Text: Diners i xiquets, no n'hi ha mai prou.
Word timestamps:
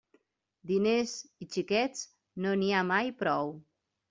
Diners 0.71 1.13
i 1.45 1.49
xiquets, 1.57 2.01
no 2.47 2.55
n'hi 2.63 2.73
ha 2.73 2.81
mai 2.95 3.15
prou. 3.23 3.55